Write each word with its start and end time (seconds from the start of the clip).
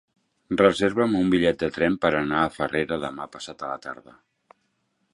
Reserva'm 0.61 1.13
un 1.19 1.29
bitllet 1.33 1.59
de 1.65 1.69
tren 1.77 1.99
per 2.05 2.13
anar 2.21 2.41
a 2.45 2.49
Farrera 2.57 3.01
demà 3.07 3.31
passat 3.37 3.67
a 3.69 3.73
la 3.75 3.81
tarda. 3.89 4.21